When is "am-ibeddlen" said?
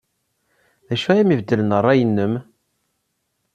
1.21-1.77